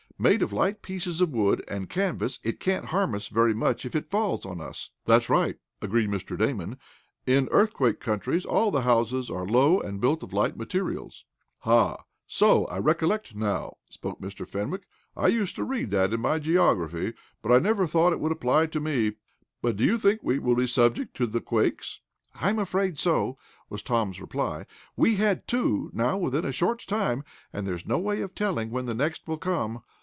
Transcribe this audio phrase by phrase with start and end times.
[0.21, 3.95] Made of light pieces of wood and canvas it can't harm us very much if
[3.95, 6.37] it falls on us." "That's right," agreed Mr.
[6.37, 6.77] Damon.
[7.25, 11.25] "In earthquake countries all the houses are low, and built of light materials."
[11.61, 12.03] "Ha!
[12.27, 14.47] So I recollect now," spoke Mr.
[14.47, 14.83] Fenwick.
[15.17, 18.67] "I used to read that in my geography, but I never thought it would apply
[18.67, 19.13] to me.
[19.63, 21.99] But do you think we will be subject to the quakes?"
[22.35, 23.39] "I'm afraid so,"
[23.71, 24.67] was Tom's reply.
[24.95, 28.69] "We've had two, now, within a short time, and there is no way of telling
[28.69, 29.81] when the next will come.